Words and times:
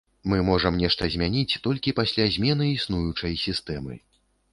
Мы 0.31 0.37
можам 0.45 0.77
нешта 0.83 1.09
змяніць 1.15 1.59
толькі 1.67 1.93
пасля 1.99 2.25
змены 2.37 2.65
існуючай 2.71 3.37
сістэмы. 3.45 3.99